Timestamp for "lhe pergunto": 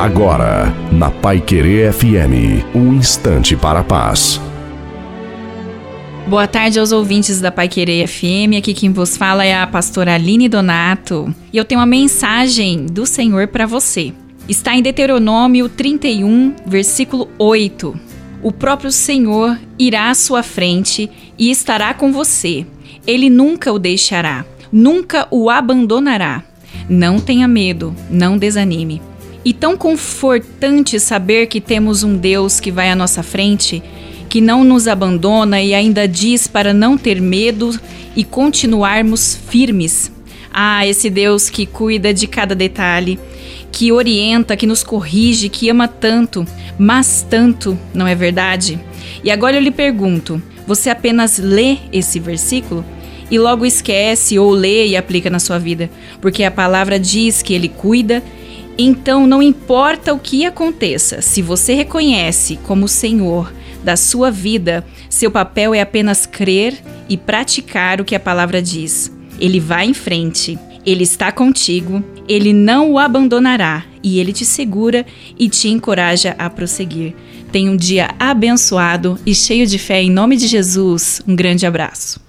49.62-50.42